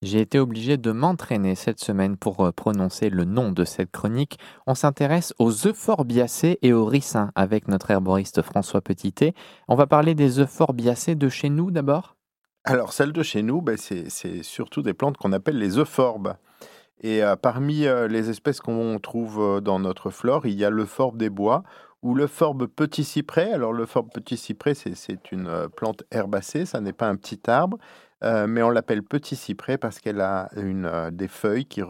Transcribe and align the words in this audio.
J'ai 0.00 0.20
été 0.20 0.38
obligé 0.38 0.76
de 0.76 0.92
m'entraîner 0.92 1.56
cette 1.56 1.80
semaine 1.80 2.16
pour 2.16 2.44
euh, 2.44 2.52
prononcer 2.52 3.10
le 3.10 3.24
nom 3.24 3.50
de 3.50 3.64
cette 3.64 3.90
chronique. 3.90 4.38
On 4.68 4.76
s'intéresse 4.76 5.34
aux 5.40 5.50
euphorbiacées 5.66 6.60
et 6.62 6.72
aux 6.72 6.84
ricins 6.84 7.32
avec 7.34 7.66
notre 7.66 7.90
herboriste 7.90 8.42
François 8.42 8.80
Petitet. 8.80 9.34
On 9.66 9.74
va 9.74 9.88
parler 9.88 10.14
des 10.14 10.38
euphorbiacées 10.38 11.16
de 11.16 11.28
chez 11.28 11.50
nous 11.50 11.72
d'abord? 11.72 12.14
Alors, 12.62 12.92
celles 12.92 13.12
de 13.12 13.24
chez 13.24 13.42
nous, 13.42 13.60
ben, 13.60 13.76
c'est 13.76 14.42
surtout 14.44 14.82
des 14.82 14.94
plantes 14.94 15.16
qu'on 15.16 15.32
appelle 15.32 15.58
les 15.58 15.78
euphorbes. 15.78 16.34
Et 17.00 17.24
euh, 17.24 17.34
parmi 17.34 17.86
euh, 17.86 18.06
les 18.06 18.30
espèces 18.30 18.60
qu'on 18.60 19.00
trouve 19.00 19.60
dans 19.60 19.80
notre 19.80 20.10
flore, 20.10 20.46
il 20.46 20.54
y 20.54 20.64
a 20.64 20.70
l'euphorbe 20.70 21.16
des 21.16 21.30
bois 21.30 21.64
ou 22.02 22.14
l'euphorbe 22.14 22.66
petit 22.66 23.02
cyprès. 23.02 23.52
Alors, 23.52 23.72
l'euphorbe 23.72 24.10
petit 24.12 24.36
cyprès, 24.36 24.74
c'est 24.74 25.32
une 25.32 25.68
plante 25.74 26.04
herbacée, 26.12 26.66
ça 26.66 26.80
n'est 26.80 26.92
pas 26.92 27.08
un 27.08 27.16
petit 27.16 27.40
arbre. 27.48 27.78
Euh, 28.24 28.46
mais 28.48 28.62
on 28.62 28.70
l'appelle 28.70 29.02
petit 29.02 29.36
cyprès 29.36 29.78
parce 29.78 30.00
qu'elle 30.00 30.20
a 30.20 30.48
une, 30.56 30.86
euh, 30.86 31.10
des 31.10 31.28
feuilles 31.28 31.66
qui, 31.66 31.82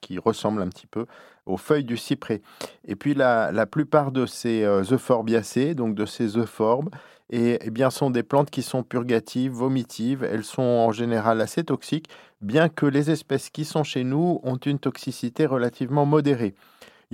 qui 0.00 0.18
ressemblent 0.18 0.62
un 0.62 0.68
petit 0.68 0.86
peu 0.86 1.06
aux 1.44 1.58
feuilles 1.58 1.84
du 1.84 1.98
cyprès. 1.98 2.40
Et 2.86 2.96
puis 2.96 3.14
la, 3.14 3.52
la 3.52 3.66
plupart 3.66 4.10
de 4.10 4.24
ces 4.24 4.64
euh, 4.64 4.82
euphorbiacées, 4.90 5.74
donc 5.74 5.94
de 5.94 6.06
ces 6.06 6.38
euphorbes, 6.38 6.88
et, 7.30 7.58
eh 7.62 7.70
bien, 7.70 7.90
sont 7.90 8.10
des 8.10 8.22
plantes 8.22 8.50
qui 8.50 8.62
sont 8.62 8.82
purgatives, 8.82 9.52
vomitives. 9.52 10.24
Elles 10.24 10.44
sont 10.44 10.62
en 10.62 10.92
général 10.92 11.40
assez 11.40 11.64
toxiques, 11.64 12.08
bien 12.40 12.68
que 12.68 12.86
les 12.86 13.10
espèces 13.10 13.50
qui 13.50 13.64
sont 13.64 13.82
chez 13.82 14.04
nous 14.04 14.40
ont 14.42 14.56
une 14.56 14.78
toxicité 14.78 15.46
relativement 15.46 16.06
modérée. 16.06 16.54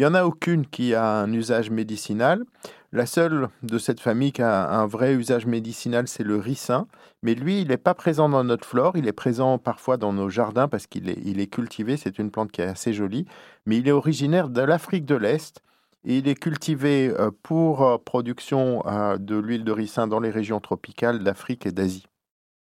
Il 0.00 0.04
n'y 0.04 0.08
en 0.12 0.14
a 0.14 0.24
aucune 0.24 0.64
qui 0.64 0.94
a 0.94 1.04
un 1.04 1.30
usage 1.30 1.68
médicinal. 1.68 2.44
La 2.90 3.04
seule 3.04 3.50
de 3.62 3.76
cette 3.76 4.00
famille 4.00 4.32
qui 4.32 4.40
a 4.40 4.70
un 4.70 4.86
vrai 4.86 5.12
usage 5.12 5.44
médicinal, 5.44 6.08
c'est 6.08 6.22
le 6.22 6.38
ricin. 6.38 6.86
Mais 7.22 7.34
lui, 7.34 7.60
il 7.60 7.68
n'est 7.68 7.76
pas 7.76 7.92
présent 7.92 8.30
dans 8.30 8.42
notre 8.42 8.66
flore. 8.66 8.96
Il 8.96 9.06
est 9.06 9.12
présent 9.12 9.58
parfois 9.58 9.98
dans 9.98 10.14
nos 10.14 10.30
jardins 10.30 10.68
parce 10.68 10.86
qu'il 10.86 11.10
est, 11.10 11.46
cultivé. 11.48 11.98
C'est 11.98 12.18
une 12.18 12.30
plante 12.30 12.50
qui 12.50 12.62
est 12.62 12.64
assez 12.64 12.94
jolie. 12.94 13.26
Mais 13.66 13.76
il 13.76 13.88
est 13.88 13.92
originaire 13.92 14.48
de 14.48 14.62
l'Afrique 14.62 15.04
de 15.04 15.16
l'Est. 15.16 15.60
Il 16.04 16.28
est 16.28 16.34
cultivé 16.34 17.12
euh, 17.18 17.30
pour 17.42 17.82
euh, 17.82 17.98
production 17.98 18.82
euh, 18.86 19.18
de 19.18 19.36
l'huile 19.36 19.64
de 19.64 19.72
ricin 19.72 20.06
dans 20.06 20.20
les 20.20 20.30
régions 20.30 20.60
tropicales 20.60 21.22
d'Afrique 21.22 21.66
et 21.66 21.72
d'Asie. 21.72 22.06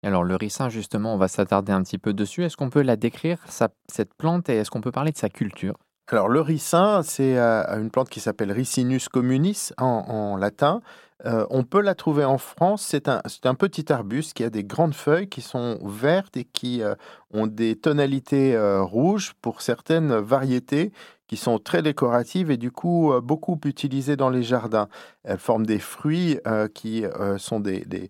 Alors 0.03 0.25
le 0.25 0.35
ricin, 0.35 0.67
justement, 0.67 1.13
on 1.13 1.17
va 1.17 1.29
s'attarder 1.29 1.71
un 1.71 1.81
petit 1.81 1.97
peu 1.97 2.11
dessus. 2.11 2.43
Est-ce 2.43 2.57
qu'on 2.57 2.69
peut 2.69 2.81
la 2.81 2.97
décrire, 2.97 3.39
cette 3.87 4.13
plante, 4.15 4.49
et 4.49 4.57
est-ce 4.57 4.69
qu'on 4.69 4.81
peut 4.81 4.91
parler 4.91 5.13
de 5.13 5.17
sa 5.17 5.29
culture? 5.29 5.77
Alors 6.11 6.27
le 6.27 6.41
ricin, 6.41 7.03
c'est 7.03 7.37
euh, 7.37 7.63
une 7.79 7.89
plante 7.89 8.09
qui 8.09 8.19
s'appelle 8.19 8.51
Ricinus 8.51 9.07
communis 9.07 9.71
en, 9.77 10.35
latin. 10.35 10.81
Euh, 11.25 11.45
on 11.49 11.63
peut 11.63 11.81
la 11.81 11.95
trouver 11.95 12.25
en 12.25 12.37
France. 12.37 12.81
C'est 12.83 13.07
un, 13.07 13.55
petit 13.55 13.93
arbuste 13.93 14.33
qui 14.33 14.43
a 14.43 14.49
des 14.49 14.63
grandes 14.63 14.93
feuilles 14.93 15.29
qui 15.29 15.41
sont 15.41 15.79
vertes 15.83 16.35
et 16.35 16.43
qui 16.43 16.81
euh, 16.81 16.95
ont 17.33 17.47
des 17.47 17.75
tonalités 17.75 18.57
rouges 18.79 19.33
pour 19.41 19.61
certaines 19.61 20.15
variétés 20.15 20.91
qui 21.27 21.37
sont 21.37 21.59
très 21.59 21.81
décoratives 21.81 22.51
et 22.51 22.57
du 22.57 22.71
coup 22.71 23.13
beaucoup 23.23 23.57
utilisées 23.63 24.17
dans 24.17 24.29
les 24.29 24.43
jardins. 24.43 24.89
Elles 25.23 25.37
forment 25.37 25.65
des 25.65 25.79
fruits 25.79 26.39
qui 26.73 27.05
sont 27.37 27.61
des, 27.61 28.09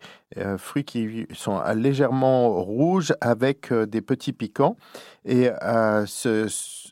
fruits 0.58 0.84
qui 0.84 1.28
sont 1.34 1.62
légèrement 1.76 2.50
rouges 2.64 3.14
avec 3.22 3.72
des 3.72 4.02
petits 4.02 4.34
piquants. 4.34 4.76
Et 5.24 5.52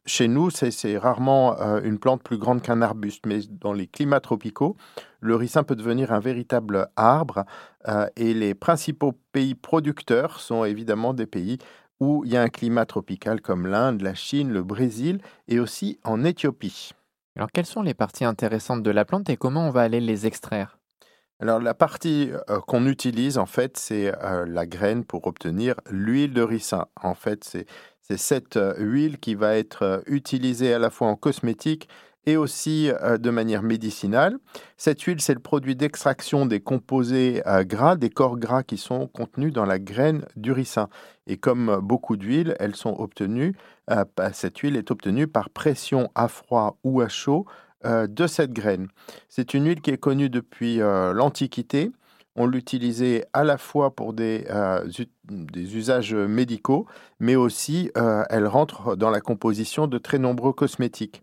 chez 0.10 0.28
nous, 0.28 0.50
c'est 0.50 0.98
rarement 0.98 1.60
euh, 1.60 1.82
une 1.84 2.00
plante 2.00 2.24
plus 2.24 2.38
grande 2.38 2.62
qu'un 2.62 2.82
arbuste, 2.82 3.26
mais 3.26 3.40
dans 3.62 3.74
les 3.74 3.86
climats 3.88 4.20
tropicaux, 4.20 4.76
le 5.22 5.36
ricin 5.36 5.64
peut 5.64 5.76
devenir 5.76 6.12
un 6.12 6.20
véritable 6.20 6.88
arbre. 6.96 7.46
Euh, 7.88 8.08
et 8.16 8.34
les 8.34 8.56
principaux 8.56 9.14
pays 9.32 9.56
producteurs 9.56 10.40
sont 10.40 10.66
évidemment 10.66 11.14
des 11.14 11.28
pays 11.28 11.60
où 12.00 12.24
il 12.26 12.32
y 12.32 12.38
a 12.38 12.42
un 12.42 12.50
climat 12.50 12.86
tropical 12.86 13.42
comme 13.42 13.68
l'Inde, 13.68 14.02
la 14.02 14.16
Chine, 14.16 14.52
le 14.52 14.64
Brésil 14.64 15.20
et 15.48 15.60
aussi 15.60 16.00
en 16.04 16.24
Éthiopie. 16.24 16.92
Alors 17.36 17.52
quelles 17.52 17.66
sont 17.66 17.82
les 17.82 17.94
parties 17.94 18.26
intéressantes 18.26 18.84
de 18.84 18.92
la 18.92 19.06
plante 19.06 19.30
et 19.30 19.38
comment 19.38 19.68
on 19.68 19.72
va 19.72 19.82
aller 19.82 20.02
les 20.02 20.26
extraire? 20.26 20.78
Alors 21.40 21.60
la 21.60 21.74
partie 21.74 22.32
euh, 22.50 22.60
qu'on 22.60 22.86
utilise 22.86 23.38
en 23.38 23.46
fait, 23.46 23.78
c'est 23.78 24.12
la 24.46 24.66
graine 24.66 25.06
pour 25.06 25.26
obtenir 25.26 25.76
l'huile 25.90 26.34
de 26.34 26.42
ricin. 26.42 26.88
En 27.02 27.16
fait, 27.16 27.44
c'est 27.44 27.66
cette 28.18 28.58
euh, 28.58 28.74
huile 28.78 29.20
qui 29.20 29.36
va 29.36 29.56
être 29.56 29.84
euh, 29.84 30.00
utilisée 30.08 30.74
à 30.74 30.80
la 30.80 30.90
fois 30.90 31.08
en 31.08 31.16
cosmétique 31.16 31.88
et 32.26 32.38
aussi 32.38 32.90
euh, 32.90 33.18
de 33.18 33.30
manière 33.30 33.64
médicinale. 33.64 34.38
Cette 34.78 35.02
huile, 35.02 35.22
c'est 35.22 35.34
le 35.34 35.40
produit 35.40 35.76
d'extraction 35.76 36.46
des 36.46 36.60
composés 36.60 37.42
gras, 37.62 37.96
des 37.96 38.10
corps 38.10 38.38
gras 38.38 38.64
qui 38.64 38.78
sont 38.78 39.08
contenus 39.08 39.54
dans 39.54 39.66
la 39.66 39.80
graine 39.80 40.26
du 40.36 40.52
ricin. 40.52 40.90
Et 41.28 41.38
comme 41.38 41.80
beaucoup 41.82 42.18
d'huiles, 42.18 42.56
elles 42.60 42.74
obtenues, 42.86 43.56
cette 44.34 44.58
huile 44.60 44.76
est 44.76 44.92
obtenue 44.92 45.28
par 45.28 45.50
pression 45.50 46.10
à 46.16 46.28
froid 46.28 46.78
ou 46.84 47.02
à 47.02 47.08
chaud 47.08 47.46
de 47.86 48.28
cette 48.28 48.52
graine. 48.52 48.88
C'est 49.28 49.54
une 49.54 49.66
huile 49.66 49.82
qui 49.82 49.92
est 49.92 49.98
connue 49.98 50.30
depuis 50.30 50.78
l'Antiquité 50.78 51.92
on 52.40 52.48
l'utilisait 52.48 53.26
à 53.34 53.44
la 53.44 53.58
fois 53.58 53.92
pour 53.92 54.14
des, 54.14 54.46
euh, 54.50 54.88
usages 55.54 56.16
médicaux, 56.16 56.86
mais 57.20 57.36
aussi 57.36 57.92
euh, 57.98 58.24
elle 58.30 58.48
rentre 58.48 58.96
dans 58.96 59.10
la 59.10 59.20
composition 59.20 59.88
de 59.88 59.98
très 59.98 60.20
nombreux 60.20 60.54
cosmétiques. 60.54 61.22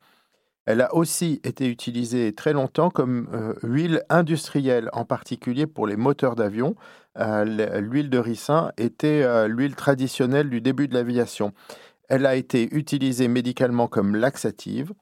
Elle 0.67 0.81
a 0.81 0.95
aussi 0.95 1.41
été 1.45 1.69
utilisée 1.69 2.33
très 2.33 2.53
longtemps 2.53 2.91
comme 2.91 3.29
euh, 3.33 3.55
huile 3.63 4.03
industrielle, 4.09 4.91
en 4.93 5.05
particulier 5.05 5.67
pour 5.67 5.87
les 5.87 5.97
moteurs 5.97 6.37
d'avion. 6.37 6.75
L'huile 7.19 8.11
de 8.11 8.19
ricin 8.19 8.73
était 8.77 9.49
l'huile 9.49 9.75
traditionnelle 9.75 10.51
du 10.51 10.61
début 10.61 10.87
de 10.87 10.93
l'aviation. 10.93 11.55
Elle 12.11 12.27
a 12.27 12.37
été 12.37 12.69
utilisée 12.75 13.27
médicalement 13.27 13.89
comme 13.89 14.15
laxative. 14.17 14.93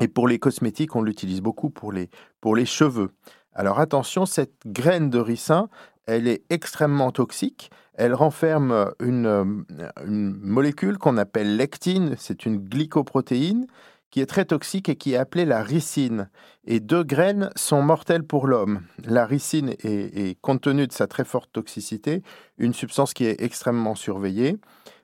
Et 0.00 0.08
pour 0.08 0.28
les 0.28 0.38
cosmétiques, 0.38 0.96
on 0.96 1.02
l'utilise 1.02 1.40
beaucoup 1.40 1.70
pour 1.70 1.92
les, 1.92 2.10
pour 2.40 2.56
les 2.56 2.66
cheveux. 2.66 3.10
Alors 3.54 3.80
attention, 3.80 4.26
cette 4.26 4.66
graine 4.66 5.08
de 5.08 5.18
ricin, 5.18 5.68
elle 6.06 6.28
est 6.28 6.42
extrêmement 6.50 7.10
toxique. 7.10 7.70
Elle 7.94 8.12
renferme 8.12 8.92
une, 9.00 9.64
molécule 10.06 10.98
qu'on 10.98 11.16
appelle 11.16 11.56
lectine, 11.56 12.14
c'est 12.18 12.44
une 12.44 12.58
glycoprotéine 12.58 13.66
qui 14.10 14.20
est 14.20 14.26
très 14.26 14.44
toxique 14.44 14.88
et 14.88 14.96
qui 14.96 15.12
est 15.12 15.16
appelée 15.16 15.44
la 15.44 15.62
ricine. 15.62 16.28
Et 16.66 16.80
deux 16.80 17.04
graines 17.04 17.50
sont 17.56 17.82
mortelles 17.82 18.24
pour 18.24 18.46
l'homme. 18.46 18.82
La 19.04 19.26
ricine 19.26 19.70
est, 19.70 19.84
est, 19.84 20.40
compte 20.40 20.62
tenu 20.62 20.86
de 20.86 20.92
sa 20.92 21.06
très 21.06 21.24
forte 21.24 21.52
toxicité, 21.52 22.22
une 22.58 22.74
substance 22.74 23.14
qui 23.14 23.24
est 23.24 23.42
extrêmement 23.42 23.94
surveillée 23.94 24.58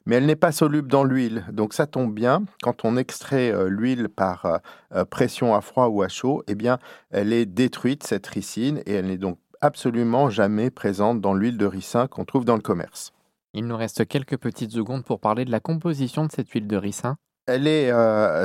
mais 0.06 0.16
elle 0.16 0.26
n'est 0.26 0.36
pas 0.36 0.52
soluble 0.52 0.88
dans 0.88 1.04
l'huile. 1.04 1.44
Donc 1.52 1.74
ça 1.74 1.86
tombe 1.86 2.14
bien, 2.14 2.44
quand 2.62 2.84
on 2.84 2.96
extrait 2.96 3.52
euh, 3.52 3.68
l'huile 3.68 4.08
par 4.08 4.46
euh, 4.46 4.58
euh, 4.94 5.04
pression 5.04 5.54
à 5.54 5.60
froid 5.60 5.86
ou 5.86 6.02
à 6.02 6.08
chaud, 6.08 6.42
eh 6.48 6.54
bien, 6.54 6.78
elle 7.10 7.32
est 7.32 7.46
détruite, 7.46 8.02
cette 8.02 8.26
ricine, 8.26 8.82
et 8.86 8.94
elle 8.94 9.06
n'est 9.06 9.18
donc 9.18 9.38
absolument 9.60 10.28
jamais 10.28 10.70
présente 10.70 11.20
dans 11.20 11.34
l'huile 11.34 11.56
de 11.56 11.66
ricin 11.66 12.08
qu'on 12.08 12.24
trouve 12.24 12.44
dans 12.44 12.56
le 12.56 12.62
commerce. 12.62 13.12
Il 13.54 13.66
nous 13.66 13.76
reste 13.76 14.06
quelques 14.08 14.38
petites 14.38 14.72
secondes 14.72 15.04
pour 15.04 15.20
parler 15.20 15.44
de 15.44 15.50
la 15.50 15.60
composition 15.60 16.26
de 16.26 16.32
cette 16.32 16.48
huile 16.50 16.66
de 16.66 16.76
ricin. 16.76 17.16
Elle 17.46 17.66
est, 17.66 17.92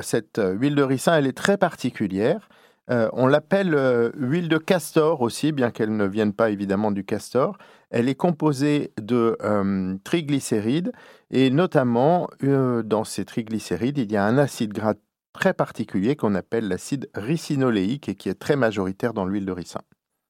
cette 0.02 0.42
huile 0.44 0.76
de 0.76 0.84
ricin, 0.84 1.16
elle 1.16 1.28
est 1.28 1.38
très 1.38 1.58
particulière. 1.58 2.50
on 2.90 3.28
l'appelle 3.28 4.12
huile 4.16 4.50
de 4.50 4.58
castor 4.58 5.22
aussi, 5.22 5.52
bien 5.52 5.72
qu'elle 5.72 5.96
ne 5.96 6.06
vienne 6.06 6.34
pas 6.34 6.50
évidemment 6.50 6.92
du 6.92 7.04
castor. 7.04 7.58
Elle 7.90 8.10
est 8.10 8.16
composée 8.16 8.92
de 9.00 9.38
triglycérides 10.04 10.92
et 11.30 11.50
notamment 11.50 12.30
euh, 12.44 12.84
dans 12.84 13.04
ces 13.04 13.26
triglycérides, 13.26 13.98
il 13.98 14.12
y 14.12 14.18
a 14.18 14.26
un 14.26 14.38
acide 14.38 14.74
gras 14.74 14.94
très 15.34 15.54
particulier 15.54 16.16
qu'on 16.16 16.36
appelle 16.36 16.68
l'acide 16.68 17.10
ricinoléique 17.14 18.10
et 18.10 18.16
qui 18.16 18.30
est 18.30 18.40
très 18.40 18.56
majoritaire 18.56 19.14
dans 19.14 19.26
l'huile 19.26 19.46
de 19.46 19.52
ricin. 19.52 19.82